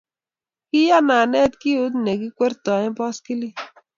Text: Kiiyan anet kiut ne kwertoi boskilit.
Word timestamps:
Kiiyan 0.69 1.07
anet 1.19 1.53
kiut 1.61 1.93
ne 2.03 2.13
kwertoi 2.37 2.85
boskilit. 2.97 3.57